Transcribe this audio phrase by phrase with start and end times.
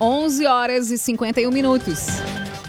[0.00, 2.06] 11 horas e 51 minutos.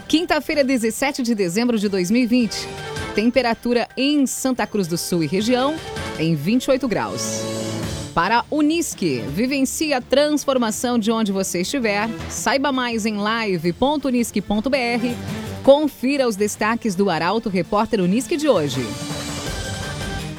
[0.06, 2.68] Quinta-feira, 17 de dezembro de 2020.
[3.16, 5.74] Temperatura em Santa Cruz do Sul e região
[6.20, 7.40] em 28 graus.
[8.14, 12.08] Para Unisque, vivencie a transformação de onde você estiver.
[12.30, 14.44] Saiba mais em live.unisque.br.
[15.64, 18.86] Confira os destaques do Arauto Repórter Unisque de hoje.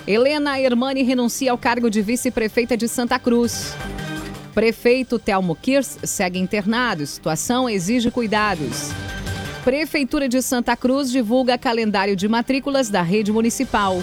[0.07, 3.75] Helena Hermani renuncia ao cargo de vice-prefeita de Santa Cruz.
[4.57, 7.05] Prefeito Telmo Kirs segue internado.
[7.05, 8.89] Situação exige cuidados.
[9.63, 14.01] Prefeitura de Santa Cruz divulga calendário de matrículas da rede municipal.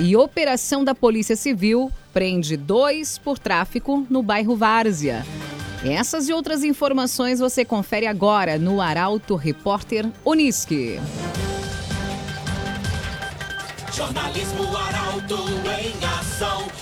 [0.00, 5.24] E operação da Polícia Civil prende dois por tráfico no bairro Várzea.
[5.84, 10.98] Essas e outras informações você confere agora no Arauto Repórter Unisque.
[13.94, 15.36] Jornalismo Arauto
[15.78, 16.81] em ação.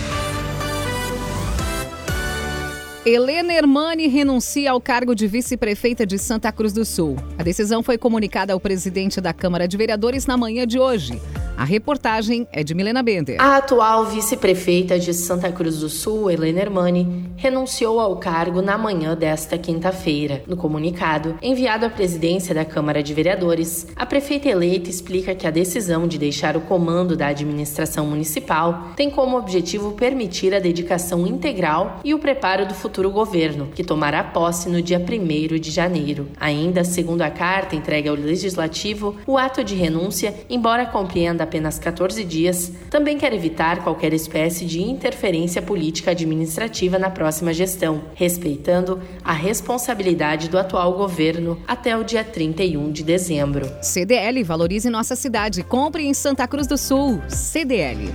[3.03, 7.15] Helena Hermani renuncia ao cargo de vice-prefeita de Santa Cruz do Sul.
[7.35, 11.19] A decisão foi comunicada ao presidente da Câmara de Vereadores na manhã de hoje.
[11.61, 13.39] A reportagem é de Milena Bender.
[13.39, 19.15] A atual vice-prefeita de Santa Cruz do Sul, Helena Hermani, renunciou ao cargo na manhã
[19.15, 20.41] desta quinta-feira.
[20.47, 25.51] No comunicado, enviado à presidência da Câmara de Vereadores, a prefeita eleita explica que a
[25.51, 31.99] decisão de deixar o comando da administração municipal tem como objetivo permitir a dedicação integral
[32.03, 36.27] e o preparo do futuro governo, que tomará posse no dia 1 de janeiro.
[36.39, 42.23] Ainda, segundo a carta entregue ao Legislativo, o ato de renúncia, embora compreenda apenas 14
[42.23, 49.33] dias, também quer evitar qualquer espécie de interferência política administrativa na próxima gestão, respeitando a
[49.33, 53.69] responsabilidade do atual governo até o dia 31 de dezembro.
[53.81, 55.61] CDL valorize nossa cidade.
[55.61, 57.21] Compre em Santa Cruz do Sul.
[57.27, 58.09] CDL.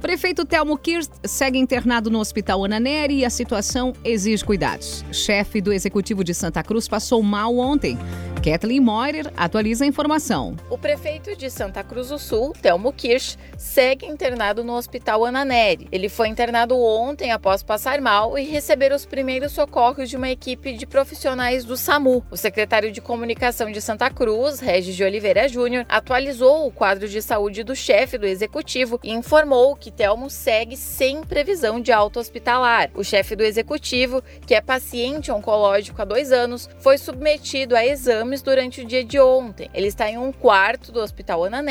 [0.00, 5.04] Prefeito Telmo Kirst segue internado no Hospital Ana Neri e a situação exige cuidados.
[5.12, 7.98] Chefe do Executivo de Santa Cruz passou mal ontem.
[8.42, 10.56] Kathleen Moirer atualiza a informação.
[10.68, 15.86] O prefeito de Santa Cruz do Sul, Telmo Kirsch, segue internado no Hospital Ana Neri.
[15.92, 20.72] Ele foi internado ontem após passar mal e receber os primeiros socorros de uma equipe
[20.72, 22.24] de profissionais do SAMU.
[22.32, 27.22] O secretário de Comunicação de Santa Cruz, Regis de Oliveira Júnior, atualizou o quadro de
[27.22, 32.90] saúde do chefe do executivo e informou que Telmo segue sem previsão de alta hospitalar.
[32.96, 38.31] O chefe do executivo, que é paciente oncológico há dois anos, foi submetido a exame
[38.40, 39.68] durante o dia de ontem.
[39.74, 41.62] Ele está em um quarto do Hospital Ana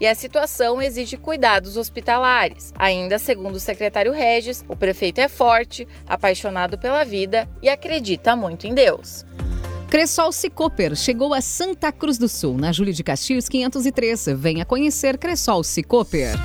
[0.00, 2.72] e a situação exige cuidados hospitalares.
[2.76, 8.66] Ainda segundo o secretário Regis, o prefeito é forte, apaixonado pela vida e acredita muito
[8.66, 9.24] em Deus.
[9.88, 14.26] Cressol Cicoper chegou a Santa Cruz do Sul, na Júlio de Castilhos 503.
[14.36, 16.36] Venha conhecer Cressol Cicoper.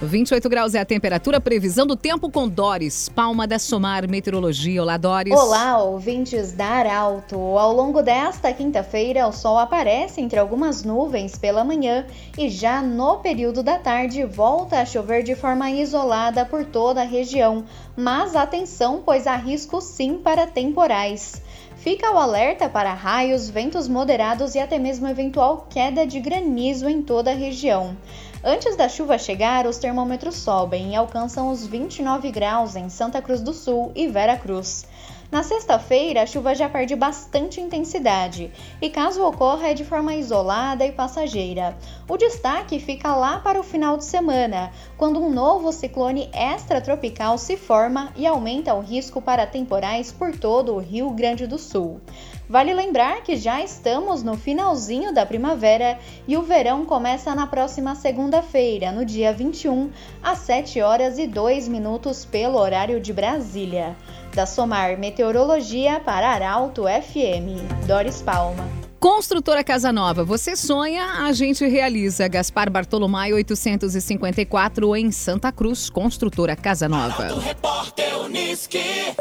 [0.00, 4.80] 28 graus é a temperatura, previsão do tempo com Dores, Palma da Somar Meteorologia.
[4.80, 5.36] Olá, Dores.
[5.36, 7.36] Olá, ouvintes da Arauto.
[7.36, 12.06] Ao longo desta quinta-feira, o sol aparece entre algumas nuvens pela manhã
[12.38, 17.04] e já no período da tarde volta a chover de forma isolada por toda a
[17.04, 17.64] região.
[17.96, 21.42] Mas atenção, pois há risco sim para temporais.
[21.78, 27.02] Fica o alerta para raios, ventos moderados e até mesmo eventual queda de granizo em
[27.02, 27.96] toda a região.
[28.42, 33.40] Antes da chuva chegar, os termômetros sobem e alcançam os 29 graus em Santa Cruz
[33.40, 34.86] do Sul e Vera Cruz.
[35.30, 38.50] Na sexta-feira, a chuva já perde bastante intensidade
[38.80, 41.76] e, caso ocorra, é de forma isolada e passageira.
[42.08, 47.56] O destaque fica lá para o final de semana, quando um novo ciclone extratropical se
[47.56, 52.00] forma e aumenta o risco para temporais por todo o Rio Grande do Sul.
[52.48, 57.94] Vale lembrar que já estamos no finalzinho da primavera e o verão começa na próxima
[57.94, 59.90] segunda-feira, no dia 21,
[60.22, 63.94] às 7 horas e 2 minutos pelo horário de Brasília.
[64.34, 67.86] Da Somar Meteorologia para Arauto FM.
[67.86, 68.66] Doris Palma.
[68.98, 72.26] Construtora Casa Nova, você sonha, a gente realiza.
[72.28, 77.24] Gaspar Bartolomai 854 em Santa Cruz, Construtora Casa Nova.
[77.24, 79.14] Arauto Repórter Unisque.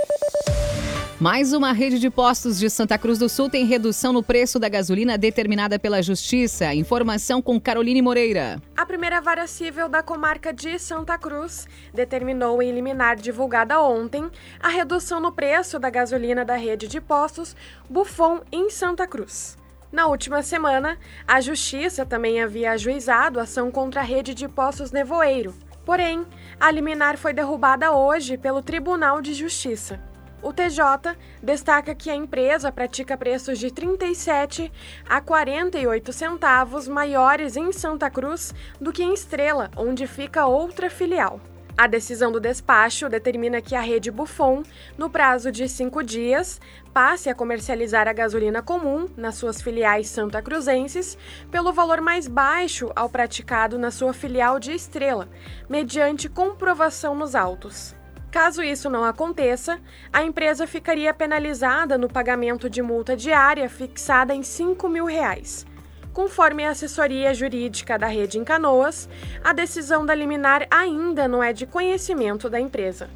[1.20, 4.70] Mais uma rede de postos de Santa Cruz do Sul tem redução no preço da
[4.70, 6.76] gasolina determinada pela Justiça.
[6.76, 8.62] Informação com Caroline Moreira.
[8.78, 14.30] A primeira vara civil da comarca de Santa Cruz determinou em liminar divulgada ontem
[14.60, 17.56] a redução no preço da gasolina da rede de postos
[17.90, 19.58] Bufon em Santa Cruz.
[19.92, 25.56] Na última semana, a Justiça também havia ajuizado ação contra a rede de postos Nevoeiro.
[25.84, 26.28] Porém,
[26.60, 30.00] a liminar foi derrubada hoje pelo Tribunal de Justiça.
[30.42, 34.72] O TJ destaca que a empresa pratica preços de 37
[35.10, 41.42] a 48 centavos maiores em Santa Cruz do que em Estrela, onde fica outra filial.
[41.76, 44.64] A decisão do despacho determina que a rede Buffon,
[44.98, 46.60] no prazo de cinco dias,
[46.92, 51.16] passe a comercializar a gasolina comum nas suas filiais santa cruzenses
[51.52, 55.30] pelo valor mais baixo ao praticado na sua filial de Estrela,
[55.70, 57.96] mediante comprovação nos autos.
[58.32, 59.80] Caso isso não aconteça,
[60.12, 65.66] a empresa ficaria penalizada no pagamento de multa diária fixada em 5 mil reais.
[66.14, 69.08] Conforme a assessoria jurídica da rede em Canoas,
[69.44, 73.08] a decisão da liminar ainda não é de conhecimento da empresa.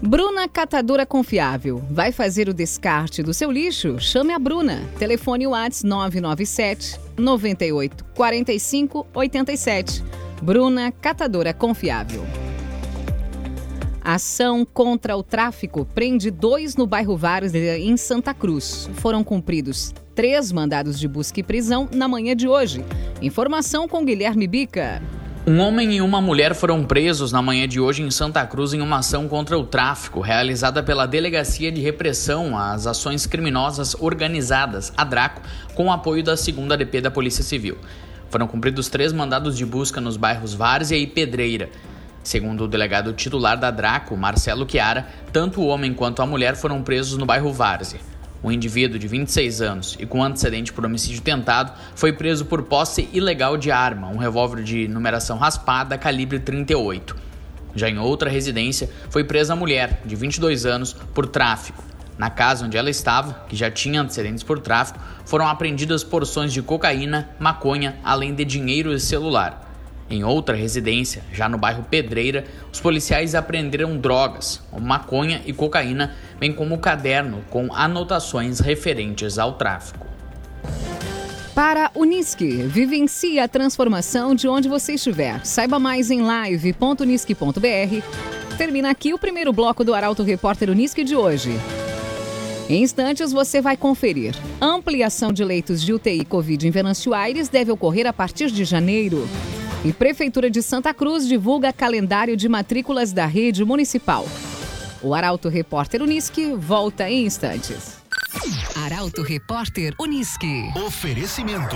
[0.00, 1.80] Bruna Catadora Confiável.
[1.88, 4.00] Vai fazer o descarte do seu lixo?
[4.00, 4.80] Chame a Bruna.
[4.98, 10.02] Telefone WhatsApp 997 98 45 87.
[10.42, 12.41] Bruna Catadora Confiável.
[14.04, 18.90] Ação contra o tráfico prende dois no bairro Várzea, em Santa Cruz.
[18.94, 22.84] Foram cumpridos três mandados de busca e prisão na manhã de hoje.
[23.22, 25.00] Informação com Guilherme Bica.
[25.46, 28.80] Um homem e uma mulher foram presos na manhã de hoje em Santa Cruz em
[28.80, 35.04] uma ação contra o tráfico, realizada pela Delegacia de Repressão às Ações Criminosas Organizadas, a
[35.04, 35.42] DRACO,
[35.76, 36.46] com o apoio da 2
[36.76, 37.78] DP da Polícia Civil.
[38.30, 41.70] Foram cumpridos três mandados de busca nos bairros Várzea e Pedreira.
[42.22, 46.82] Segundo o delegado titular da Draco, Marcelo Chiara, tanto o homem quanto a mulher foram
[46.82, 48.00] presos no bairro Várzea.
[48.42, 53.08] O indivíduo de 26 anos e com antecedente por homicídio tentado foi preso por posse
[53.12, 57.16] ilegal de arma, um revólver de numeração raspada calibre 38.
[57.74, 61.82] Já em outra residência, foi presa a mulher, de 22 anos, por tráfico.
[62.18, 66.62] Na casa onde ela estava, que já tinha antecedentes por tráfico, foram apreendidas porções de
[66.62, 69.71] cocaína, maconha, além de dinheiro e celular.
[70.12, 76.52] Em outra residência, já no bairro Pedreira, os policiais apreenderam drogas, maconha e cocaína, bem
[76.52, 80.06] como o caderno com anotações referentes ao tráfico.
[81.54, 85.42] Para Unisque, vivencie a transformação de onde você estiver.
[85.46, 88.56] Saiba mais em live.unisque.br.
[88.58, 91.52] Termina aqui o primeiro bloco do Arauto Repórter Unisque de hoje.
[92.68, 94.34] Em instantes você vai conferir.
[94.60, 99.26] Ampliação de leitos de UTI Covid em Venâncio Aires deve ocorrer a partir de janeiro.
[99.84, 104.24] E Prefeitura de Santa Cruz divulga calendário de matrículas da rede municipal.
[105.02, 107.96] O Arauto Repórter Unisque volta em instantes.
[108.76, 110.70] Arauto Repórter Unisque.
[110.86, 111.74] Oferecimento.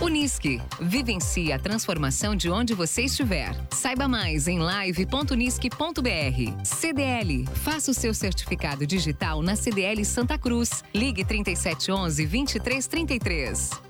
[0.00, 0.58] Unisque.
[0.80, 3.54] Vivencie a transformação de onde você estiver.
[3.72, 6.64] Saiba mais em live.unisque.br.
[6.64, 7.44] CDL.
[7.52, 10.82] Faça o seu certificado digital na CDL Santa Cruz.
[10.94, 13.87] Ligue 3711 2333.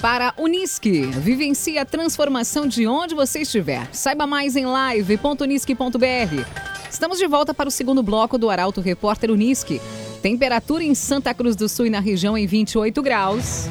[0.00, 3.86] Para Unisque, vivencie a transformação de onde você estiver.
[3.92, 6.46] Saiba mais em live.unisque.br.
[6.90, 9.78] Estamos de volta para o segundo bloco do Arauto Repórter Unisque.
[10.22, 13.66] Temperatura em Santa Cruz do Sul e na região em 28 graus.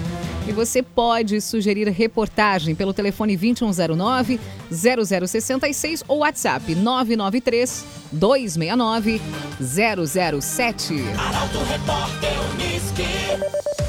[0.48, 4.40] E você pode sugerir reportagem pelo telefone 2109
[4.72, 9.20] 0066 ou WhatsApp 993 269
[9.60, 10.94] 007.
[11.18, 13.89] Arauto Repórter Unisque.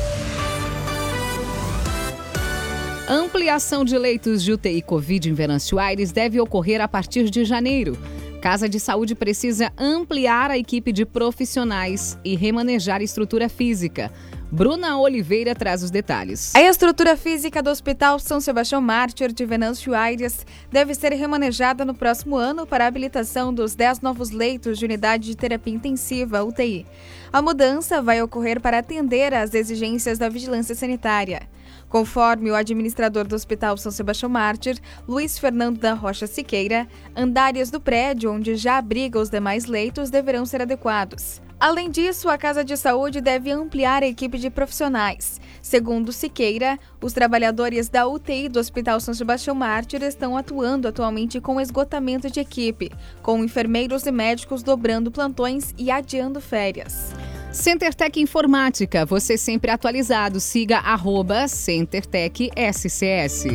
[3.12, 7.98] Ampliação de leitos de UTI Covid em Venâncio Aires deve ocorrer a partir de janeiro.
[8.40, 14.12] Casa de Saúde precisa ampliar a equipe de profissionais e remanejar a estrutura física.
[14.48, 16.54] Bruna Oliveira traz os detalhes.
[16.54, 21.94] A estrutura física do Hospital São Sebastião Mártir de Venâncio Aires deve ser remanejada no
[21.94, 26.86] próximo ano para a habilitação dos 10 novos leitos de unidade de terapia intensiva, UTI.
[27.32, 31.42] A mudança vai ocorrer para atender às exigências da vigilância sanitária.
[31.90, 34.78] Conforme o administrador do Hospital São Sebastião Mártir,
[35.08, 40.46] Luiz Fernando da Rocha Siqueira, andares do prédio onde já abriga os demais leitos deverão
[40.46, 41.42] ser adequados.
[41.58, 45.40] Além disso, a Casa de Saúde deve ampliar a equipe de profissionais.
[45.60, 51.60] Segundo Siqueira, os trabalhadores da UTI do Hospital São Sebastião Mártir estão atuando atualmente com
[51.60, 57.12] esgotamento de equipe, com enfermeiros e médicos dobrando plantões e adiando férias.
[57.52, 60.38] CenterTech Informática, você sempre atualizado.
[60.38, 63.46] Siga arroba CenterTech SCS.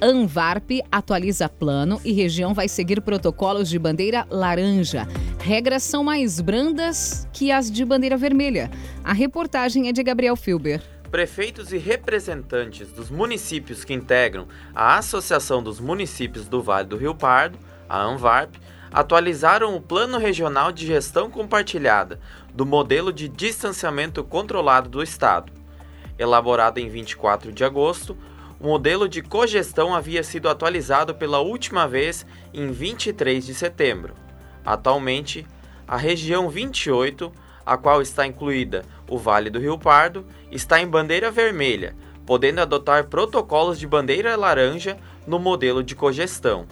[0.00, 5.08] Anvarp atualiza plano e região vai seguir protocolos de bandeira laranja.
[5.40, 8.70] Regras são mais brandas que as de bandeira vermelha.
[9.02, 10.80] A reportagem é de Gabriel Filber.
[11.10, 17.14] Prefeitos e representantes dos municípios que integram a Associação dos Municípios do Vale do Rio
[17.14, 18.54] Pardo, a ANVARP,
[18.96, 22.18] atualizaram o Plano Regional de Gestão Compartilhada
[22.54, 25.52] do modelo de distanciamento controlado do Estado.
[26.18, 28.16] Elaborado em 24 de agosto,
[28.58, 32.24] o modelo de cogestão havia sido atualizado pela última vez
[32.54, 34.14] em 23 de setembro.
[34.64, 35.46] Atualmente,
[35.86, 37.30] a região 28,
[37.66, 43.04] a qual está incluída o Vale do Rio Pardo, está em bandeira vermelha, podendo adotar
[43.08, 46.66] protocolos de bandeira laranja no modelo de cogestão.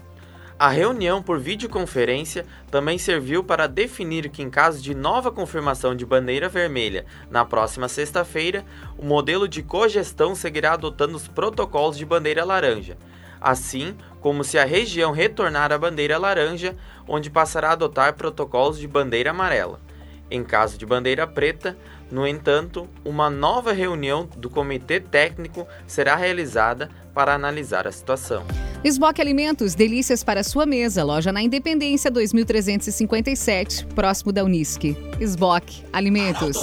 [0.65, 6.07] A reunião por videoconferência também serviu para definir que, em caso de nova confirmação de
[6.07, 8.65] bandeira vermelha na próxima sexta-feira,
[8.97, 12.97] o modelo de cogestão seguirá adotando os protocolos de bandeira laranja,
[13.43, 16.75] assim como se a região retornar à bandeira laranja,
[17.07, 19.83] onde passará a adotar protocolos de bandeira amarela.
[20.31, 21.77] Em caso de bandeira preta,
[22.11, 28.47] no entanto, uma nova reunião do Comitê Técnico será realizada para analisar a situação.
[28.85, 31.03] Esboque Alimentos, delícias para sua mesa.
[31.03, 34.95] Loja na Independência 2357, próximo da Unisque.
[35.19, 36.59] Esboque Alimentos.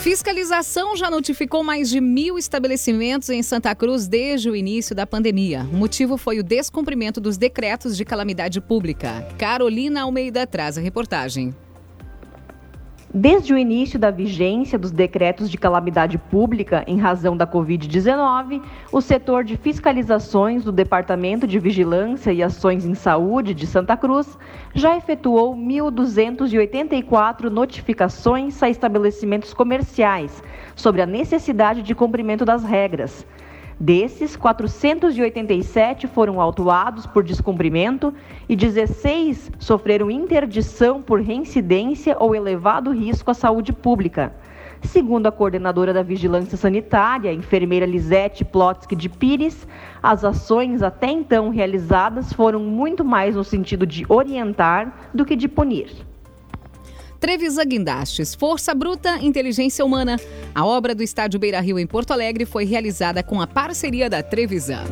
[0.00, 5.66] Fiscalização já notificou mais de mil estabelecimentos em Santa Cruz desde o início da pandemia.
[5.72, 9.26] O motivo foi o descumprimento dos decretos de calamidade pública.
[9.36, 11.52] Carolina Almeida traz a reportagem.
[13.12, 18.60] Desde o início da vigência dos decretos de calamidade pública em razão da Covid-19,
[18.92, 24.36] o setor de fiscalizações do Departamento de Vigilância e Ações em Saúde de Santa Cruz
[24.74, 30.42] já efetuou 1.284 notificações a estabelecimentos comerciais
[30.76, 33.24] sobre a necessidade de cumprimento das regras.
[33.80, 38.12] Desses, 487 foram autuados por descumprimento
[38.48, 44.34] e 16 sofreram interdição por reincidência ou elevado risco à saúde pública.
[44.82, 49.66] Segundo a coordenadora da Vigilância Sanitária, enfermeira Lisete Plotsky de Pires,
[50.02, 55.46] as ações até então realizadas foram muito mais no sentido de orientar do que de
[55.46, 55.88] punir.
[57.20, 60.16] Trevisan Guindastes, Força Bruta, Inteligência Humana.
[60.54, 64.22] A obra do Estádio Beira Rio em Porto Alegre foi realizada com a parceria da
[64.22, 64.84] Trevisan.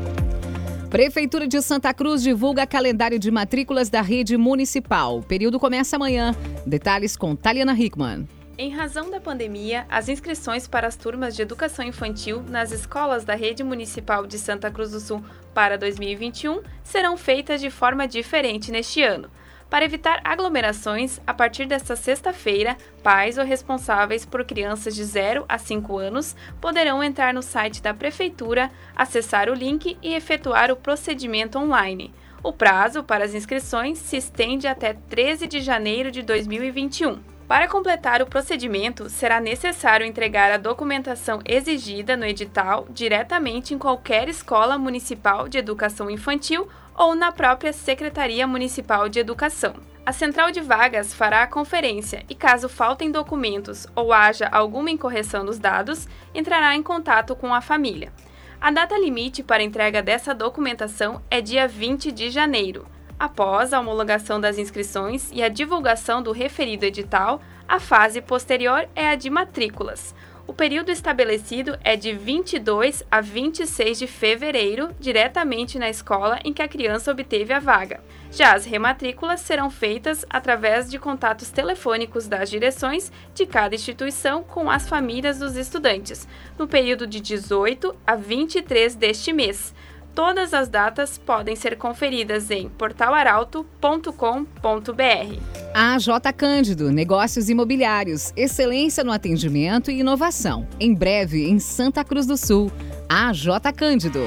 [0.91, 5.19] Prefeitura de Santa Cruz divulga calendário de matrículas da rede municipal.
[5.19, 6.35] O período começa amanhã.
[6.67, 8.27] Detalhes com Taliana Hickman.
[8.59, 13.35] Em razão da pandemia, as inscrições para as turmas de educação infantil nas escolas da
[13.35, 19.03] rede municipal de Santa Cruz do Sul para 2021 serão feitas de forma diferente neste
[19.03, 19.31] ano.
[19.77, 25.59] Para evitar aglomerações, a partir desta sexta-feira, pais ou responsáveis por crianças de 0 a
[25.59, 31.59] 5 anos poderão entrar no site da Prefeitura, acessar o link e efetuar o procedimento
[31.59, 32.11] online.
[32.43, 37.36] O prazo para as inscrições se estende até 13 de janeiro de 2021.
[37.49, 44.29] Para completar o procedimento, será necessário entregar a documentação exigida no edital diretamente em qualquer
[44.29, 49.75] escola municipal de educação infantil ou na própria Secretaria Municipal de Educação.
[50.05, 55.45] A central de vagas fará a conferência e, caso faltem documentos ou haja alguma incorreção
[55.45, 58.13] nos dados, entrará em contato com a família.
[58.61, 62.96] A data limite para entrega dessa documentação é dia 20 de janeiro.
[63.19, 69.09] Após a homologação das inscrições e a divulgação do referido edital, a fase posterior é
[69.09, 70.15] a de matrículas.
[70.47, 76.63] O período estabelecido é de 22 a 26 de fevereiro, diretamente na escola em que
[76.63, 78.01] a criança obteve a vaga.
[78.31, 84.71] Já as rematrículas serão feitas através de contatos telefônicos das direções de cada instituição com
[84.71, 89.75] as famílias dos estudantes, no período de 18 a 23 deste mês.
[90.17, 95.41] Todas as datas podem ser conferidas em portalaralto.com.br.
[95.75, 100.67] A J Cândido, Negócios Imobiliários, excelência no atendimento e inovação.
[100.81, 102.73] Em breve, em Santa Cruz do Sul.
[103.07, 104.21] A J Cândido.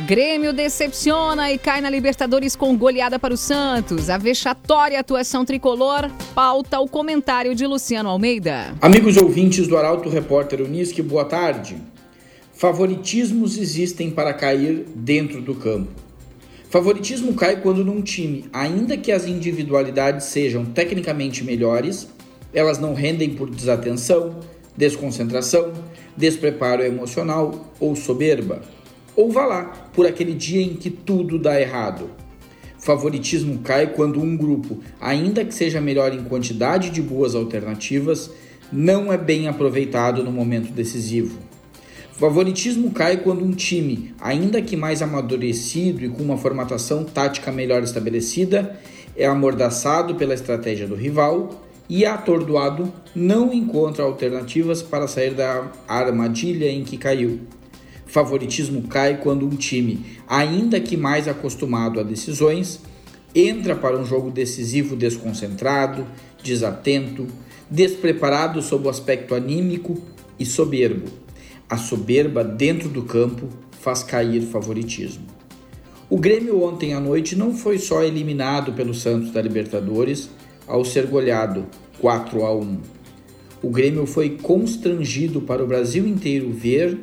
[0.00, 4.10] Grêmio decepciona e cai na Libertadores com goleada para o Santos.
[4.10, 8.74] A vexatória atuação tricolor pauta o comentário de Luciano Almeida.
[8.82, 11.78] Amigos ouvintes do Arauto Repórter Unisque, boa tarde.
[12.60, 15.88] Favoritismos existem para cair dentro do campo.
[16.68, 22.06] Favoritismo cai quando num time, ainda que as individualidades sejam tecnicamente melhores,
[22.52, 24.40] elas não rendem por desatenção,
[24.76, 25.72] desconcentração,
[26.14, 28.60] despreparo emocional ou soberba.
[29.16, 29.64] Ou vá lá,
[29.94, 32.10] por aquele dia em que tudo dá errado.
[32.78, 38.30] Favoritismo cai quando um grupo, ainda que seja melhor em quantidade de boas alternativas,
[38.70, 41.38] não é bem aproveitado no momento decisivo.
[42.20, 47.82] Favoritismo cai quando um time, ainda que mais amadurecido e com uma formatação tática melhor
[47.82, 48.78] estabelecida,
[49.16, 56.70] é amordaçado pela estratégia do rival e, atordoado, não encontra alternativas para sair da armadilha
[56.70, 57.40] em que caiu.
[58.04, 62.80] Favoritismo cai quando um time, ainda que mais acostumado a decisões,
[63.34, 66.06] entra para um jogo decisivo desconcentrado,
[66.42, 67.26] desatento,
[67.70, 69.96] despreparado sob o aspecto anímico
[70.38, 71.29] e soberbo.
[71.70, 73.46] A soberba dentro do campo
[73.78, 75.24] faz cair favoritismo.
[76.10, 80.28] O Grêmio ontem à noite não foi só eliminado pelo Santos da Libertadores
[80.66, 81.64] ao ser goleado
[82.00, 82.78] 4 a 1.
[83.62, 86.98] O Grêmio foi constrangido para o Brasil inteiro ver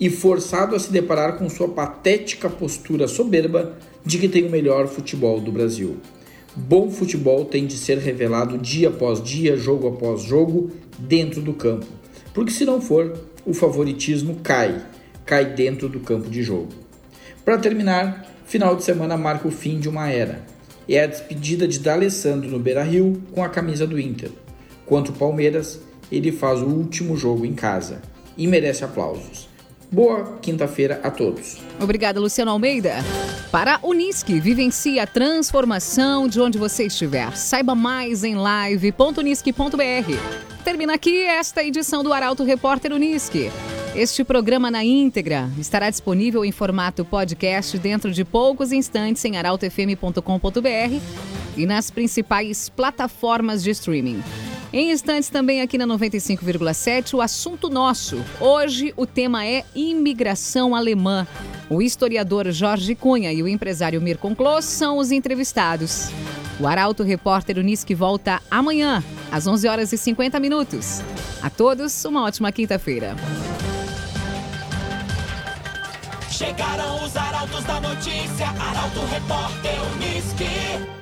[0.00, 4.88] e forçado a se deparar com sua patética postura soberba de que tem o melhor
[4.88, 5.98] futebol do Brasil.
[6.56, 11.86] Bom futebol tem de ser revelado dia após dia, jogo após jogo, dentro do campo.
[12.34, 13.12] Porque se não for,
[13.44, 14.80] o favoritismo cai,
[15.24, 16.68] cai dentro do campo de jogo.
[17.44, 20.44] Para terminar, final de semana marca o fim de uma era.
[20.88, 24.30] É a despedida de D'Alessandro no Beira-Rio com a camisa do Inter.
[24.84, 25.80] Quanto ao Palmeiras,
[26.10, 28.02] ele faz o último jogo em casa
[28.36, 29.48] e merece aplausos.
[29.90, 31.58] Boa quinta-feira a todos.
[31.78, 32.94] Obrigada, Luciano Almeida.
[33.50, 37.36] Para Unisque, vivencie a transformação de onde você estiver.
[37.36, 40.51] Saiba mais em live.unisque.br.
[40.64, 43.50] Termina aqui esta edição do Arauto Repórter Unisque.
[43.96, 51.00] Este programa na íntegra estará disponível em formato podcast dentro de poucos instantes em arautofm.com.br
[51.56, 54.22] e nas principais plataformas de streaming.
[54.72, 58.24] Em instantes também aqui na 95,7 o assunto nosso.
[58.40, 61.26] Hoje o tema é imigração alemã.
[61.68, 66.08] O historiador Jorge Cunha e o empresário Mirko Kloss são os entrevistados.
[66.60, 71.00] O Arauto Repórter Unisque volta amanhã, às 11 horas e 50 minutos.
[71.42, 73.16] A todos, uma ótima quinta-feira.
[76.30, 80.92] Chegaram os arautos da notícia, Arauto Repórter Unisque.